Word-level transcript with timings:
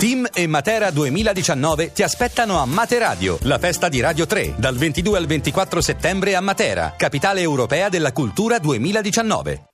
Team 0.00 0.26
e 0.32 0.46
Matera 0.46 0.90
2019 0.90 1.92
ti 1.92 2.02
aspettano 2.02 2.58
a 2.58 2.64
Materadio, 2.64 3.36
la 3.42 3.58
festa 3.58 3.90
di 3.90 4.00
Radio 4.00 4.24
3, 4.24 4.54
dal 4.56 4.74
22 4.74 5.18
al 5.18 5.26
24 5.26 5.82
settembre 5.82 6.34
a 6.34 6.40
Matera, 6.40 6.94
capitale 6.96 7.42
europea 7.42 7.90
della 7.90 8.10
cultura 8.10 8.58
2019. 8.58 9.64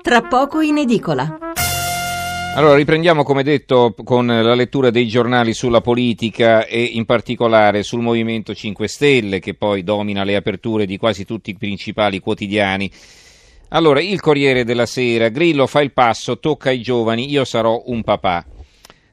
Tra 0.00 0.22
poco 0.22 0.60
in 0.60 0.78
edicola. 0.78 1.38
Allora, 2.54 2.76
riprendiamo 2.76 3.24
come 3.24 3.42
detto 3.42 3.96
con 4.04 4.28
la 4.28 4.54
lettura 4.54 4.90
dei 4.90 5.08
giornali 5.08 5.52
sulla 5.52 5.80
politica 5.80 6.66
e 6.66 6.84
in 6.84 7.06
particolare 7.06 7.82
sul 7.82 8.00
Movimento 8.00 8.54
5 8.54 8.86
Stelle 8.86 9.40
che 9.40 9.54
poi 9.54 9.82
domina 9.82 10.22
le 10.22 10.36
aperture 10.36 10.86
di 10.86 10.98
quasi 10.98 11.24
tutti 11.24 11.50
i 11.50 11.56
principali 11.56 12.20
quotidiani. 12.20 12.88
Allora, 13.74 14.00
il 14.00 14.20
Corriere 14.20 14.62
della 14.62 14.86
Sera, 14.86 15.30
Grillo 15.30 15.66
fa 15.66 15.82
il 15.82 15.90
passo, 15.90 16.38
tocca 16.38 16.68
ai 16.68 16.80
giovani, 16.80 17.28
io 17.28 17.44
sarò 17.44 17.82
un 17.86 18.04
papà. 18.04 18.46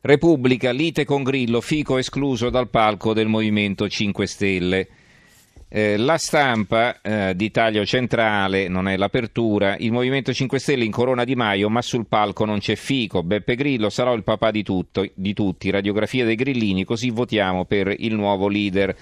Repubblica, 0.02 0.70
lite 0.70 1.04
con 1.04 1.24
Grillo, 1.24 1.62
Fico 1.62 1.98
escluso 1.98 2.52
dal 2.52 2.70
palco 2.70 3.14
del 3.14 3.26
Movimento 3.26 3.90
5 3.90 4.28
Stelle. 4.28 4.88
Eh, 5.68 5.98
la 5.98 6.20
stampa 6.20 7.02
eh, 7.02 7.36
di 7.36 7.50
taglio 7.50 7.84
centrale, 7.86 8.68
non 8.68 8.88
è 8.88 8.98
l'apertura, 8.98 9.78
il 9.80 9.92
Movimento 9.92 10.32
5 10.32 10.60
Stelle 10.60 10.84
in 10.84 10.92
Corona 10.92 11.24
Di 11.24 11.34
Maio, 11.34 11.68
ma 11.68 11.82
sul 11.82 12.06
palco 12.06 12.46
non 12.46 12.60
c'è 12.60 12.76
Fico, 12.76 13.24
Beppe 13.24 13.56
Grillo 13.56 13.90
sarò 13.90 14.14
il 14.14 14.24
papà 14.24 14.52
di, 14.52 14.62
tutto, 14.62 15.10
di 15.16 15.34
tutti, 15.34 15.72
radiografia 15.72 16.24
dei 16.24 16.36
grillini, 16.36 16.84
così 16.84 17.10
votiamo 17.10 17.66
per 17.66 17.92
il 17.98 18.14
nuovo 18.14 18.48
leader. 18.48 18.96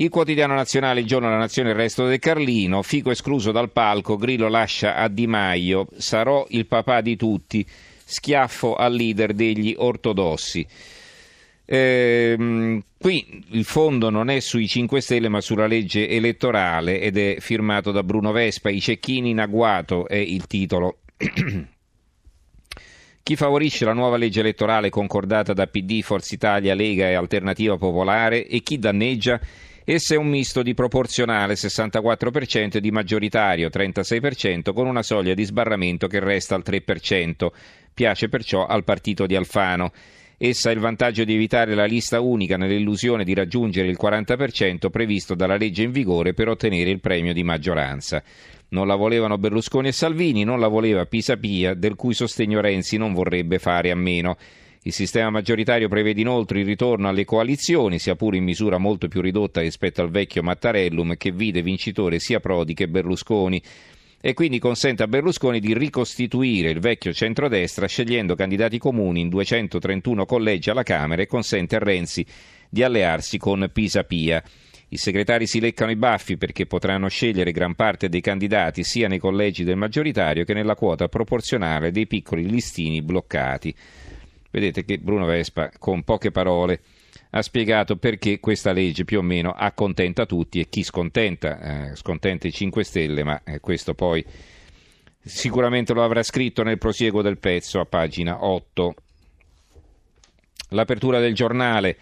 Il 0.00 0.10
quotidiano 0.10 0.54
nazionale, 0.54 1.00
il 1.00 1.06
giorno 1.06 1.26
della 1.26 1.40
nazione, 1.40 1.70
il 1.70 1.74
resto 1.74 2.06
del 2.06 2.20
Carlino, 2.20 2.82
Fico 2.82 3.10
escluso 3.10 3.50
dal 3.50 3.72
palco, 3.72 4.16
Grillo 4.16 4.48
lascia 4.48 4.94
a 4.94 5.08
Di 5.08 5.26
Maio, 5.26 5.88
sarò 5.96 6.46
il 6.50 6.66
papà 6.66 7.00
di 7.00 7.16
tutti, 7.16 7.66
schiaffo 8.04 8.76
al 8.76 8.92
leader 8.92 9.32
degli 9.32 9.74
ortodossi. 9.76 10.64
Ehm, 11.64 12.80
qui 12.96 13.44
il 13.50 13.64
fondo 13.64 14.08
non 14.08 14.30
è 14.30 14.38
sui 14.38 14.68
5 14.68 15.00
Stelle 15.00 15.28
ma 15.28 15.40
sulla 15.40 15.66
legge 15.66 16.08
elettorale 16.08 17.00
ed 17.00 17.18
è 17.18 17.38
firmato 17.40 17.90
da 17.90 18.04
Bruno 18.04 18.30
Vespa, 18.30 18.70
i 18.70 18.80
cecchini 18.80 19.30
in 19.30 19.40
agguato 19.40 20.06
è 20.06 20.14
il 20.14 20.46
titolo. 20.46 20.98
Chi 23.24 23.34
favorisce 23.34 23.84
la 23.84 23.94
nuova 23.94 24.16
legge 24.16 24.38
elettorale 24.38 24.90
concordata 24.90 25.52
da 25.52 25.66
PD, 25.66 26.02
Forza 26.02 26.36
Italia, 26.36 26.76
Lega 26.76 27.08
e 27.08 27.14
Alternativa 27.14 27.76
Popolare? 27.76 28.46
E 28.46 28.60
chi 28.60 28.78
danneggia 28.78 29.40
Essa 29.90 30.12
è 30.12 30.18
un 30.18 30.28
misto 30.28 30.62
di 30.62 30.74
proporzionale 30.74 31.54
64% 31.54 32.76
e 32.76 32.80
di 32.82 32.90
maggioritario 32.90 33.70
36% 33.70 34.74
con 34.74 34.86
una 34.86 35.02
soglia 35.02 35.32
di 35.32 35.44
sbarramento 35.44 36.08
che 36.08 36.20
resta 36.20 36.54
al 36.54 36.62
3%. 36.62 37.46
Piace 37.94 38.28
perciò 38.28 38.66
al 38.66 38.84
partito 38.84 39.24
di 39.24 39.34
Alfano. 39.34 39.90
Essa 40.36 40.68
ha 40.68 40.72
il 40.72 40.78
vantaggio 40.78 41.24
di 41.24 41.32
evitare 41.32 41.74
la 41.74 41.86
lista 41.86 42.20
unica 42.20 42.58
nell'illusione 42.58 43.24
di 43.24 43.32
raggiungere 43.32 43.88
il 43.88 43.96
40% 43.98 44.90
previsto 44.90 45.34
dalla 45.34 45.56
legge 45.56 45.84
in 45.84 45.90
vigore 45.90 46.34
per 46.34 46.48
ottenere 46.48 46.90
il 46.90 47.00
premio 47.00 47.32
di 47.32 47.42
maggioranza. 47.42 48.22
Non 48.68 48.86
la 48.86 48.94
volevano 48.94 49.38
Berlusconi 49.38 49.88
e 49.88 49.92
Salvini, 49.92 50.44
non 50.44 50.60
la 50.60 50.68
voleva 50.68 51.06
Pisapia, 51.06 51.72
del 51.72 51.94
cui 51.94 52.12
sostegno 52.12 52.60
Renzi 52.60 52.98
non 52.98 53.14
vorrebbe 53.14 53.58
fare 53.58 53.90
a 53.90 53.96
meno. 53.96 54.36
Il 54.88 54.94
sistema 54.94 55.28
maggioritario 55.28 55.86
prevede 55.86 56.22
inoltre 56.22 56.60
il 56.60 56.64
ritorno 56.64 57.08
alle 57.08 57.26
coalizioni, 57.26 57.98
sia 57.98 58.16
pure 58.16 58.38
in 58.38 58.44
misura 58.44 58.78
molto 58.78 59.06
più 59.06 59.20
ridotta 59.20 59.60
rispetto 59.60 60.00
al 60.00 60.08
vecchio 60.08 60.42
Mattarellum, 60.42 61.18
che 61.18 61.30
vide 61.30 61.60
vincitore 61.60 62.18
sia 62.18 62.40
Prodi 62.40 62.72
che 62.72 62.88
Berlusconi 62.88 63.62
e 64.18 64.32
quindi 64.32 64.58
consente 64.58 65.02
a 65.02 65.06
Berlusconi 65.06 65.60
di 65.60 65.74
ricostituire 65.74 66.70
il 66.70 66.80
vecchio 66.80 67.12
centrodestra 67.12 67.86
scegliendo 67.86 68.34
candidati 68.34 68.78
comuni 68.78 69.20
in 69.20 69.28
231 69.28 70.24
collegi 70.24 70.70
alla 70.70 70.84
Camera 70.84 71.20
e 71.20 71.26
consente 71.26 71.76
a 71.76 71.80
Renzi 71.80 72.24
di 72.70 72.82
allearsi 72.82 73.36
con 73.36 73.68
Pisapia. 73.70 74.42
I 74.88 74.96
segretari 74.96 75.46
si 75.46 75.60
leccano 75.60 75.90
i 75.90 75.96
baffi 75.96 76.38
perché 76.38 76.64
potranno 76.64 77.08
scegliere 77.08 77.52
gran 77.52 77.74
parte 77.74 78.08
dei 78.08 78.22
candidati 78.22 78.84
sia 78.84 79.06
nei 79.06 79.18
collegi 79.18 79.64
del 79.64 79.76
maggioritario 79.76 80.44
che 80.44 80.54
nella 80.54 80.76
quota 80.76 81.08
proporzionale 81.08 81.90
dei 81.90 82.06
piccoli 82.06 82.48
listini 82.48 83.02
bloccati. 83.02 83.74
Vedete 84.50 84.84
che 84.84 84.98
Bruno 84.98 85.26
Vespa, 85.26 85.70
con 85.78 86.02
poche 86.02 86.30
parole, 86.30 86.80
ha 87.30 87.42
spiegato 87.42 87.96
perché 87.96 88.40
questa 88.40 88.72
legge 88.72 89.04
più 89.04 89.18
o 89.18 89.22
meno 89.22 89.50
accontenta 89.50 90.24
tutti 90.24 90.60
e 90.60 90.68
chi 90.68 90.82
scontenta, 90.82 91.90
eh, 91.90 91.96
scontenta 91.96 92.46
i 92.46 92.52
5 92.52 92.84
Stelle, 92.84 93.24
ma 93.24 93.42
eh, 93.44 93.60
questo 93.60 93.94
poi 93.94 94.24
sicuramente 95.20 95.92
lo 95.92 96.02
avrà 96.02 96.22
scritto 96.22 96.62
nel 96.62 96.78
prosieguo 96.78 97.20
del 97.20 97.38
pezzo 97.38 97.80
a 97.80 97.84
pagina 97.84 98.44
8. 98.44 98.94
L'apertura 100.70 101.18
del 101.18 101.34
giornale. 101.34 101.96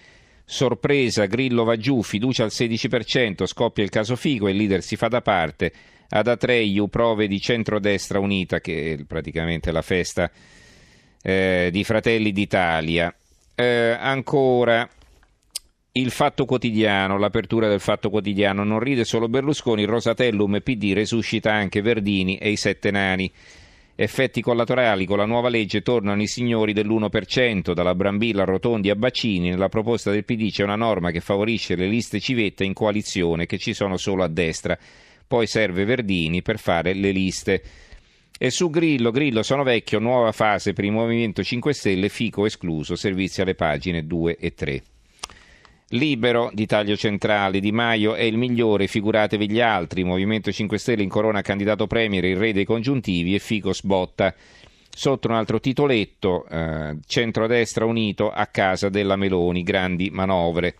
Sorpresa, 0.44 1.26
Grillo 1.26 1.64
va 1.64 1.76
giù, 1.76 2.02
fiducia 2.02 2.44
al 2.44 2.50
16%, 2.52 3.46
scoppia 3.46 3.82
il 3.82 3.90
caso 3.90 4.14
Figo 4.14 4.46
e 4.46 4.52
il 4.52 4.56
leader 4.56 4.80
si 4.80 4.94
fa 4.94 5.08
da 5.08 5.20
parte. 5.20 5.72
Ad 6.08 6.28
Atreiu 6.28 6.86
prove 6.86 7.26
di 7.26 7.40
centrodestra 7.40 8.20
unita, 8.20 8.60
che 8.60 8.92
è 8.92 9.04
praticamente 9.04 9.72
la 9.72 9.82
festa 9.82 10.30
eh, 11.26 11.70
di 11.72 11.82
Fratelli 11.82 12.30
d'Italia. 12.30 13.12
Eh, 13.56 13.96
ancora 13.98 14.88
il 15.92 16.10
Fatto 16.10 16.44
Quotidiano, 16.44 17.18
l'apertura 17.18 17.66
del 17.68 17.80
Fatto 17.80 18.10
Quotidiano, 18.10 18.62
non 18.62 18.78
ride 18.78 19.04
solo 19.04 19.28
Berlusconi, 19.28 19.84
Rosatellum 19.84 20.54
e 20.54 20.60
PD 20.60 20.92
resuscita 20.92 21.52
anche 21.52 21.82
Verdini 21.82 22.36
e 22.36 22.50
i 22.50 22.56
Sette 22.56 22.92
Nani. 22.92 23.32
Effetti 23.96 24.40
collaterali 24.40 25.04
con 25.04 25.16
la 25.16 25.24
nuova 25.24 25.48
legge 25.48 25.80
tornano 25.80 26.22
i 26.22 26.28
signori 26.28 26.72
dell'1%, 26.72 27.72
dalla 27.72 27.94
Brambilla 27.96 28.42
a 28.42 28.44
Rotondi 28.44 28.90
a 28.90 28.94
Bacini. 28.94 29.50
Nella 29.50 29.68
proposta 29.68 30.12
del 30.12 30.24
PD 30.24 30.52
c'è 30.52 30.62
una 30.62 30.76
norma 30.76 31.10
che 31.10 31.20
favorisce 31.20 31.74
le 31.74 31.88
liste 31.88 32.20
civette 32.20 32.62
in 32.62 32.72
coalizione 32.72 33.46
che 33.46 33.58
ci 33.58 33.72
sono 33.72 33.96
solo 33.96 34.22
a 34.22 34.28
destra. 34.28 34.78
Poi 35.26 35.48
serve 35.48 35.84
Verdini 35.86 36.40
per 36.42 36.58
fare 36.60 36.94
le 36.94 37.10
liste. 37.10 37.62
E 38.38 38.50
su 38.50 38.68
Grillo, 38.68 39.10
Grillo 39.12 39.42
sono 39.42 39.62
vecchio, 39.62 39.98
nuova 39.98 40.30
fase 40.30 40.74
per 40.74 40.84
il 40.84 40.92
Movimento 40.92 41.42
5 41.42 41.72
Stelle, 41.72 42.10
Fico 42.10 42.44
escluso, 42.44 42.94
servizi 42.94 43.40
alle 43.40 43.54
pagine 43.54 44.06
2 44.06 44.36
e 44.36 44.52
3. 44.52 44.82
Libero 45.90 46.50
di 46.52 46.66
taglio 46.66 46.96
centrale, 46.96 47.60
Di 47.60 47.72
Maio 47.72 48.14
è 48.14 48.24
il 48.24 48.36
migliore, 48.36 48.88
figuratevi 48.88 49.50
gli 49.50 49.60
altri, 49.60 50.04
Movimento 50.04 50.52
5 50.52 50.76
Stelle 50.76 51.02
in 51.02 51.08
corona 51.08 51.40
candidato 51.40 51.86
premier, 51.86 52.24
il 52.24 52.36
re 52.36 52.52
dei 52.52 52.66
congiuntivi 52.66 53.34
e 53.34 53.38
Fico 53.38 53.72
sbotta. 53.72 54.34
Sotto 54.90 55.28
un 55.28 55.34
altro 55.34 55.58
titoletto, 55.58 56.46
eh, 56.46 56.96
centrodestra 57.06 57.86
unito 57.86 58.30
a 58.30 58.46
casa 58.46 58.90
della 58.90 59.16
Meloni, 59.16 59.62
grandi 59.62 60.10
manovre. 60.10 60.74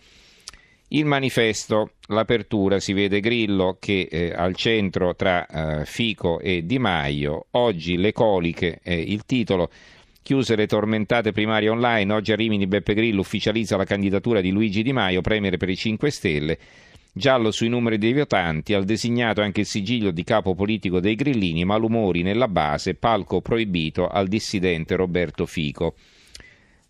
Il 0.89 1.03
manifesto, 1.03 1.91
l'apertura, 2.07 2.79
si 2.79 2.93
vede 2.93 3.19
Grillo 3.19 3.75
che 3.77 4.07
eh, 4.09 4.31
al 4.33 4.55
centro 4.55 5.15
tra 5.15 5.45
eh, 5.45 5.85
Fico 5.85 6.39
e 6.39 6.65
Di 6.65 6.79
Maio, 6.79 7.47
oggi 7.51 7.97
le 7.97 8.13
coliche 8.13 8.79
è 8.81 8.93
il 8.93 9.25
titolo, 9.25 9.69
chiuse 10.23 10.55
le 10.55 10.65
tormentate 10.65 11.33
primarie 11.33 11.67
online, 11.67 12.13
oggi 12.13 12.31
a 12.31 12.37
Rimini 12.37 12.67
Beppe 12.67 12.93
Grillo 12.93 13.19
ufficializza 13.19 13.75
la 13.75 13.83
candidatura 13.83 14.39
di 14.39 14.49
Luigi 14.49 14.81
Di 14.81 14.93
Maio, 14.93 15.19
premier 15.19 15.57
per 15.57 15.67
i 15.67 15.75
5 15.75 16.09
Stelle, 16.09 16.57
giallo 17.11 17.51
sui 17.51 17.67
numeri 17.67 17.97
dei 17.97 18.13
votanti, 18.13 18.73
al 18.73 18.85
designato 18.85 19.41
anche 19.41 19.59
il 19.59 19.65
sigillo 19.65 20.11
di 20.11 20.23
capo 20.23 20.55
politico 20.55 21.01
dei 21.01 21.15
grillini, 21.15 21.65
malumori 21.65 22.21
nella 22.21 22.47
base, 22.47 22.95
palco 22.95 23.41
proibito 23.41 24.07
al 24.07 24.29
dissidente 24.29 24.95
Roberto 24.95 25.45
Fico. 25.45 25.95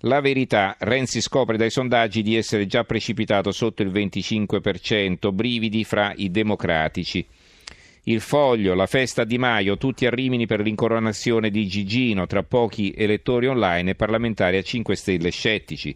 La 0.02 0.22
verità, 0.22 0.76
Renzi 0.78 1.22
scopre 1.22 1.58
dai 1.58 1.72
sondaggi 1.72 2.22
di 2.22 2.36
essere 2.36 2.68
già 2.68 2.84
precipitato 2.84 3.52
sotto 3.52 3.82
il 3.82 3.90
25%, 3.90 5.34
brividi 5.34 5.84
fra 5.84 6.14
i 6.16 6.30
democratici. 6.30 7.26
Il 8.04 8.22
foglio, 8.22 8.76
la 8.76 8.86
festa 8.86 9.24
di 9.24 9.40
Maio, 9.40 9.76
tutti 9.78 10.06
a 10.06 10.12
Rimini 10.12 10.46
per 10.46 10.62
l'incoronazione 10.62 11.50
di 11.50 11.66
Gigino, 11.66 12.28
tra 12.28 12.44
pochi 12.44 12.94
elettori 12.96 13.48
online 13.48 13.92
e 13.92 13.96
parlamentari 13.96 14.58
a 14.58 14.62
5 14.62 14.96
Stelle 14.96 15.32
scettici. 15.32 15.96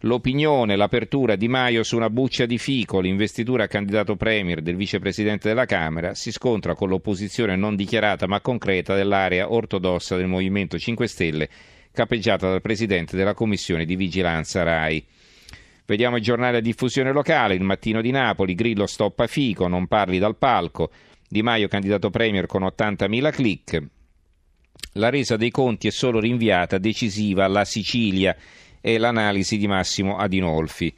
L'opinione, 0.00 0.76
l'apertura 0.76 1.34
di 1.34 1.48
Maio 1.48 1.82
su 1.82 1.96
una 1.96 2.10
buccia 2.10 2.46
di 2.46 2.58
fico, 2.58 3.00
l'investitura 3.00 3.64
a 3.64 3.68
candidato 3.68 4.14
premier 4.14 4.62
del 4.62 4.76
vicepresidente 4.76 5.48
della 5.48 5.64
Camera 5.64 6.14
si 6.14 6.30
scontra 6.30 6.76
con 6.76 6.88
l'opposizione 6.88 7.56
non 7.56 7.74
dichiarata 7.74 8.28
ma 8.28 8.40
concreta 8.40 8.94
dell'area 8.94 9.52
ortodossa 9.52 10.16
del 10.16 10.28
Movimento 10.28 10.78
5 10.78 11.08
Stelle 11.08 11.48
capeggiata 11.96 12.48
dal 12.48 12.60
presidente 12.60 13.16
della 13.16 13.32
commissione 13.32 13.86
di 13.86 13.96
vigilanza 13.96 14.62
RAI. 14.62 15.04
Vediamo 15.86 16.16
il 16.16 16.22
giornale 16.22 16.58
a 16.58 16.60
diffusione 16.60 17.10
locale, 17.10 17.54
il 17.54 17.62
mattino 17.62 18.02
di 18.02 18.10
Napoli, 18.10 18.54
Grillo 18.54 18.86
stoppa 18.86 19.26
Fico, 19.26 19.66
non 19.66 19.86
parli 19.86 20.18
dal 20.18 20.36
palco, 20.36 20.90
Di 21.28 21.42
Maio 21.42 21.68
candidato 21.68 22.10
premier 22.10 22.46
con 22.46 22.62
80.000 22.62 23.32
click, 23.32 23.82
la 24.92 25.10
resa 25.10 25.36
dei 25.36 25.50
conti 25.50 25.88
è 25.88 25.90
solo 25.90 26.20
rinviata, 26.20 26.78
decisiva 26.78 27.44
alla 27.44 27.64
Sicilia 27.64 28.36
e 28.80 28.98
l'analisi 28.98 29.58
di 29.58 29.66
Massimo 29.66 30.16
Adinolfi. 30.16 30.92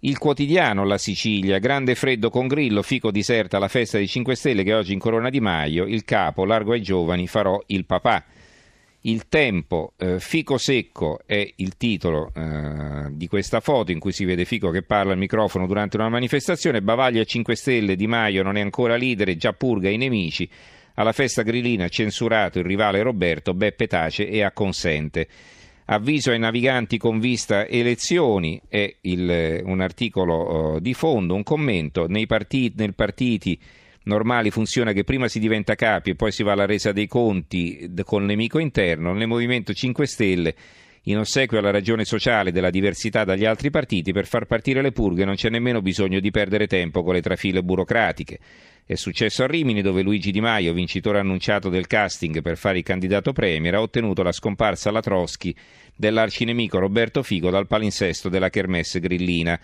Il 0.00 0.18
quotidiano 0.18 0.84
La 0.84 0.98
Sicilia, 0.98 1.58
grande 1.58 1.96
freddo 1.96 2.30
con 2.30 2.46
Grillo, 2.46 2.82
Fico 2.82 3.10
diserta 3.10 3.58
la 3.58 3.66
festa 3.66 3.98
dei 3.98 4.06
5 4.06 4.36
Stelle 4.36 4.62
che 4.62 4.74
oggi 4.74 4.92
in 4.92 5.00
Corona 5.00 5.30
di 5.30 5.40
Maio, 5.40 5.84
il 5.84 6.04
capo, 6.04 6.44
largo 6.44 6.72
ai 6.72 6.82
giovani, 6.82 7.26
farò 7.26 7.60
il 7.66 7.84
papà. 7.84 8.24
Il 9.02 9.28
tempo, 9.28 9.92
eh, 9.96 10.18
Fico 10.18 10.58
secco 10.58 11.20
è 11.24 11.48
il 11.56 11.76
titolo 11.76 12.32
eh, 12.34 13.08
di 13.12 13.28
questa 13.28 13.60
foto 13.60 13.92
in 13.92 14.00
cui 14.00 14.10
si 14.10 14.24
vede 14.24 14.44
Fico 14.44 14.70
che 14.70 14.82
parla 14.82 15.12
al 15.12 15.18
microfono 15.18 15.68
durante 15.68 15.96
una 15.96 16.08
manifestazione, 16.08 16.82
Bavaglio 16.82 17.20
a 17.20 17.24
5 17.24 17.54
Stelle, 17.54 17.94
Di 17.94 18.08
Maio 18.08 18.42
non 18.42 18.56
è 18.56 18.60
ancora 18.60 18.96
leader, 18.96 19.36
già 19.36 19.52
purga 19.52 19.88
i 19.88 19.96
nemici, 19.96 20.48
alla 20.94 21.12
festa 21.12 21.42
grillina 21.42 21.88
censurato 21.88 22.58
il 22.58 22.64
rivale 22.64 23.00
Roberto, 23.00 23.54
Beppe 23.54 23.86
tace 23.86 24.28
e 24.28 24.42
acconsente. 24.42 25.28
Avviso 25.90 26.32
ai 26.32 26.38
naviganti 26.40 26.98
con 26.98 27.20
vista 27.20 27.66
elezioni 27.66 28.60
è 28.68 28.94
il, 29.02 29.62
un 29.64 29.80
articolo 29.80 30.74
uh, 30.74 30.80
di 30.80 30.92
fondo, 30.92 31.34
un 31.34 31.44
commento, 31.44 32.06
nei 32.08 32.26
partiti, 32.26 32.74
nel 32.76 32.94
partiti 32.94 33.58
normali 34.08 34.50
funziona 34.50 34.92
che 34.92 35.04
prima 35.04 35.28
si 35.28 35.38
diventa 35.38 35.76
capi 35.76 36.10
e 36.10 36.14
poi 36.16 36.32
si 36.32 36.42
va 36.42 36.52
alla 36.52 36.66
resa 36.66 36.90
dei 36.90 37.06
conti 37.06 37.88
con 38.04 38.22
il 38.22 38.28
nemico 38.28 38.58
interno, 38.58 39.12
nel 39.12 39.28
Movimento 39.28 39.72
5 39.72 40.06
Stelle 40.06 40.54
in 41.04 41.18
ossequio 41.18 41.60
alla 41.60 41.70
ragione 41.70 42.04
sociale 42.04 42.52
della 42.52 42.70
diversità 42.70 43.24
dagli 43.24 43.44
altri 43.44 43.70
partiti, 43.70 44.12
per 44.12 44.26
far 44.26 44.44
partire 44.44 44.82
le 44.82 44.92
purghe 44.92 45.24
non 45.24 45.36
c'è 45.36 45.48
nemmeno 45.48 45.80
bisogno 45.80 46.20
di 46.20 46.30
perdere 46.30 46.66
tempo 46.66 47.02
con 47.02 47.14
le 47.14 47.22
trafile 47.22 47.62
burocratiche. 47.62 48.38
È 48.84 48.94
successo 48.94 49.44
a 49.44 49.46
Rimini 49.46 49.80
dove 49.80 50.02
Luigi 50.02 50.30
Di 50.30 50.40
Maio, 50.40 50.72
vincitore 50.72 51.18
annunciato 51.18 51.68
del 51.68 51.86
casting 51.86 52.42
per 52.42 52.56
fare 52.56 52.78
il 52.78 52.84
candidato 52.84 53.32
premier, 53.32 53.74
ha 53.74 53.80
ottenuto 53.80 54.22
la 54.22 54.32
scomparsa 54.32 54.88
alla 54.88 55.00
Trotsky 55.00 55.54
dell'arcinemico 55.94 56.78
Roberto 56.78 57.22
Figo 57.22 57.50
dal 57.50 57.66
palinsesto 57.66 58.28
della 58.28 58.50
Kermesse 58.50 59.00
grillina. 59.00 59.58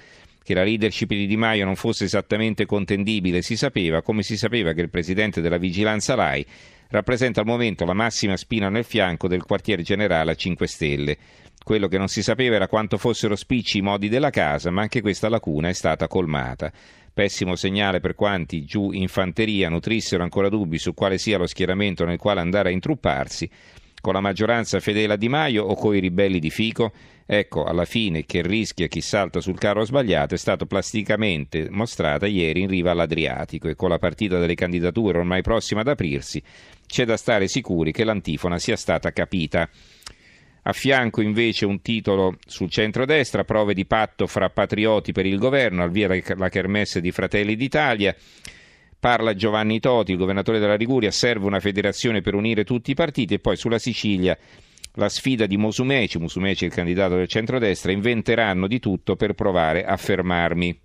Che 0.45 0.53
la 0.53 0.63
leadership 0.63 1.09
di 1.09 1.27
Di 1.27 1.39
Maio 1.39 1.65
non 1.65 1.75
fosse 1.75 2.05
esattamente 2.05 2.67
contendibile 2.67 3.41
si 3.41 3.57
sapeva, 3.57 4.03
come 4.03 4.23
si 4.23 4.37
sapeva 4.37 4.75
che 4.75 4.83
il 4.83 4.91
presidente 4.91 5.41
della 5.41 5.57
vigilanza 5.57 6.13
RAI 6.15 6.45
rappresenta 6.91 7.41
al 7.41 7.47
momento 7.47 7.87
la 7.87 7.95
massima 7.95 8.37
spina 8.37 8.69
nel 8.69 8.85
fianco 8.85 9.27
del 9.27 9.43
quartier 9.43 9.81
generale 9.81 10.33
a 10.33 10.35
5 10.35 10.67
Stelle. 10.67 11.17
Quello 11.65 11.89
che 11.89 11.97
non 11.97 12.09
si 12.09 12.23
sapeva 12.23 12.57
era 12.57 12.69
quanto 12.69 12.99
fossero 12.99 13.37
spicci 13.37 13.79
i 13.79 13.81
modi 13.81 14.11
della 14.11 14.29
casa, 14.29 14.71
ma 14.71 14.83
anche 14.83 15.01
questa 15.01 15.31
lacuna 15.31 15.71
è 15.71 15.73
stata 15.73 16.09
colmata. 16.09 16.71
Pessimo 17.15 17.57
segnale 17.57 18.01
per 18.01 18.15
quanti 18.15 18.67
giù 18.67 18.93
in 18.93 19.09
fanteria 19.09 19.71
nutrissero 19.71 20.23
ancora 20.23 20.51
dubbi 20.51 20.77
su 20.77 20.93
quale 20.93 21.17
sia 21.17 21.39
lo 21.39 21.47
schieramento 21.47 22.05
nel 22.05 22.19
quale 22.19 22.41
andare 22.41 22.69
a 22.69 22.73
intrupparsi 22.73 23.49
con 24.05 24.13
la 24.13 24.21
maggioranza 24.21 24.81
fedele 24.81 25.15
a 25.15 25.17
Di 25.17 25.31
Maio 25.31 25.65
o 25.65 25.75
coi 25.75 25.99
ribelli 25.99 26.39
di 26.39 26.51
Fico? 26.51 26.93
Ecco, 27.25 27.65
alla 27.65 27.87
fine 27.87 28.27
che 28.27 28.43
rischia 28.43 28.87
chi 28.87 29.01
salta 29.01 29.41
sul 29.41 29.59
carro 29.59 29.83
sbagliato 29.83 30.35
è 30.35 30.37
stato 30.37 30.67
plasticamente 30.67 31.69
mostrata 31.71 32.27
ieri 32.27 32.61
in 32.61 32.69
riva 32.69 32.91
all'Adriatico 32.91 33.67
e 33.67 33.75
con 33.75 33.89
la 33.89 33.99
partita 33.99 34.39
delle 34.39 34.55
candidature 34.55 35.17
ormai 35.17 35.41
prossima 35.41 35.81
ad 35.81 35.89
aprirsi 35.89 36.43
c'è 36.87 37.07
da 37.07 37.17
stare 37.17 37.49
sicuri 37.49 37.93
che 37.93 38.05
l'antifona 38.05 38.59
sia 38.59 38.77
stata 38.77 39.11
capita. 39.11 39.71
A 40.67 40.73
fianco 40.75 41.23
invece 41.23 41.65
un 41.65 41.81
titolo 41.81 42.37
sul 42.47 42.69
centrodestra, 42.69 43.45
prove 43.45 43.73
di 43.73 43.87
patto 43.87 44.27
fra 44.27 44.51
patrioti 44.51 45.13
per 45.13 45.25
il 45.25 45.39
governo, 45.39 45.83
al 45.83 45.91
via 45.91 46.09
la 46.37 46.49
kermesse 46.51 47.01
di 47.01 47.11
Fratelli 47.11 47.57
d'Italia. 47.57 48.15
Parla 49.05 49.35
Giovanni 49.35 49.81
Toti, 49.81 50.13
il 50.13 50.17
governatore 50.17 50.59
della 50.59 50.77
Liguria, 50.77 51.11
serve 51.11 51.45
una 51.45 51.61
federazione 51.61 52.23
per 52.23 52.33
unire 52.33 52.65
tutti 52.65 52.93
i 52.93 52.95
partiti 52.95 53.35
e 53.35 53.39
poi 53.39 53.55
sulla 53.55 53.79
Sicilia 53.79 54.35
la 54.95 55.11
sfida 55.11 55.45
di 55.45 55.59
Mosumeci, 55.59 56.19
Musumeci 56.19 56.65
è 56.65 56.69
il 56.69 56.73
candidato 56.73 57.15
del 57.15 57.29
centrodestra, 57.29 57.93
inventeranno 57.93 58.67
di 58.67 58.79
tutto 58.79 59.15
per 59.15 59.35
provare 59.35 59.85
a 59.85 59.99
fermarmi. 59.99 60.81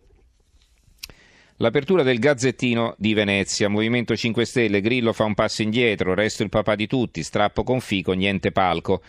L'apertura 1.60 2.04
del 2.04 2.20
Gazzettino 2.20 2.94
di 2.98 3.14
Venezia, 3.14 3.70
Movimento 3.70 4.18
5 4.18 4.44
Stelle, 4.44 4.82
Grillo 4.82 5.14
fa 5.14 5.24
un 5.24 5.34
passo 5.34 5.62
indietro, 5.62 6.14
resto 6.14 6.44
il 6.44 6.50
papà 6.50 6.76
di 6.76 6.88
tutti, 6.88 7.24
strappo 7.24 7.64
con 7.64 7.80
fico, 7.80 8.12
niente 8.12 8.52
palco. 8.52 9.02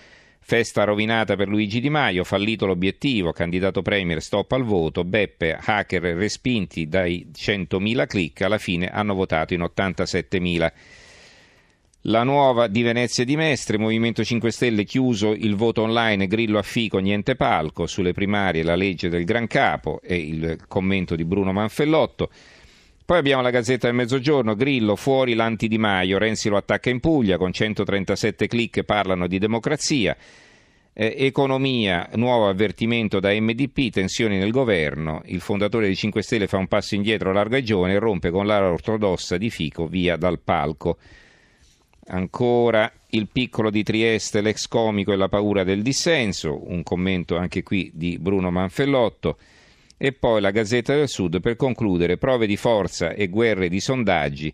Festa 0.43 0.85
rovinata 0.85 1.37
per 1.37 1.49
Luigi 1.49 1.81
Di 1.81 1.91
Maio, 1.91 2.25
fallito 2.25 2.67
l'obiettivo, 2.67 3.31
candidato 3.31 3.83
premier, 3.83 4.21
stop 4.21 4.51
al 4.53 4.65
voto, 4.65 5.05
Beppe, 5.05 5.57
hacker 5.63 6.03
respinti 6.17 6.89
dai 6.89 7.31
100.000 7.33 8.07
click, 8.07 8.41
alla 8.41 8.59
fine 8.59 8.89
hanno 8.89 9.15
votato 9.15 9.55
in 9.55 9.61
87.000. 9.61 10.73
La 12.05 12.23
nuova 12.23 12.67
di 12.67 12.81
Venezia 12.81 13.25
di 13.25 13.37
Mestre, 13.37 13.77
Movimento 13.77 14.25
5 14.25 14.51
Stelle 14.51 14.85
chiuso 14.85 15.33
il 15.33 15.55
voto 15.55 15.83
online, 15.83 16.27
Grillo 16.27 16.59
a 16.59 16.63
Fico, 16.63 16.99
niente 16.99 17.37
palco, 17.37 17.87
sulle 17.87 18.15
primarie 18.15 18.63
la 18.63 18.75
legge 18.75 19.11
del 19.11 19.25
Gran 19.25 19.47
Capo 19.47 20.01
e 20.03 20.17
il 20.17 20.59
commento 20.67 21.15
di 21.15 21.27
Bruno 21.27 21.53
Manfellotto. 21.53 22.31
Poi 23.11 23.19
abbiamo 23.19 23.43
la 23.43 23.51
Gazzetta 23.51 23.89
del 23.89 23.97
Mezzogiorno, 23.97 24.55
Grillo 24.55 24.95
fuori 24.95 25.35
l'anti 25.35 25.67
Di 25.67 25.79
Maio, 25.79 26.17
Renzi 26.17 26.49
lo 26.49 26.57
attacca 26.57 26.91
in 26.91 27.01
Puglia, 27.01 27.39
con 27.39 27.53
137 27.53 28.47
click 28.47 28.85
parlano 28.85 29.27
di 29.27 29.39
democrazia. 29.39 30.17
Eh, 30.93 31.17
economia, 31.19 32.09
nuovo 32.15 32.47
avvertimento 32.47 33.19
da 33.19 33.33
MDP, 33.33 33.91
tensioni 33.91 34.39
nel 34.39 34.53
governo, 34.53 35.23
il 35.25 35.41
fondatore 35.41 35.87
dei 35.87 35.97
5 35.97 36.23
Stelle 36.23 36.47
fa 36.47 36.59
un 36.59 36.69
passo 36.69 36.95
indietro 36.95 37.31
a 37.31 37.33
larga 37.33 37.57
ragione 37.57 37.95
e 37.95 37.99
rompe 37.99 38.31
con 38.31 38.47
l'ara 38.47 38.71
ortodossa 38.71 39.37
di 39.37 39.51
Fico 39.51 39.89
via 39.89 40.15
dal 40.15 40.39
palco. 40.39 40.99
Ancora 42.11 42.93
il 43.09 43.27
piccolo 43.27 43.71
di 43.71 43.83
Trieste, 43.83 44.41
l'ex 44.41 44.69
comico 44.69 45.11
e 45.13 45.17
la 45.17 45.29
paura 45.29 45.65
del 45.65 45.83
dissenso, 45.83 46.71
un 46.71 46.85
commento 46.85 47.37
anche 47.37 47.65
qui 47.65 47.91
di 47.93 48.19
Bruno 48.21 48.53
Manfellotto 48.53 49.37
e 50.03 50.13
poi 50.13 50.41
la 50.41 50.51
Gazzetta 50.51 50.95
del 50.95 51.11
Sud 51.11 51.43
per 51.43 51.57
concludere 51.57 52.17
prove 52.17 52.47
di 52.47 52.57
forza 52.57 53.11
e 53.11 53.29
guerre 53.29 53.69
di 53.69 53.81
sondaggi. 53.81 54.51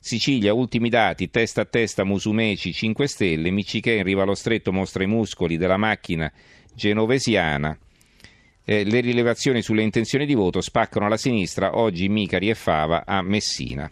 Sicilia, 0.00 0.52
ultimi 0.52 0.88
dati, 0.88 1.30
testa 1.30 1.60
a 1.60 1.64
testa 1.66 2.02
Musumeci 2.02 2.72
5 2.72 3.06
Stelle, 3.06 3.52
Michiché 3.52 3.92
in 3.92 4.02
riva 4.02 4.24
allo 4.24 4.34
stretto 4.34 4.72
mostra 4.72 5.04
i 5.04 5.06
muscoli 5.06 5.56
della 5.56 5.76
macchina 5.76 6.32
genovesiana. 6.74 7.78
Eh, 8.64 8.82
le 8.82 8.98
rilevazioni 8.98 9.62
sulle 9.62 9.82
intenzioni 9.82 10.26
di 10.26 10.34
voto 10.34 10.60
spaccano 10.60 11.06
alla 11.06 11.16
sinistra, 11.16 11.78
oggi 11.78 12.08
Micari 12.08 12.50
e 12.50 12.56
Fava 12.56 13.04
a 13.06 13.22
Messina. 13.22 13.86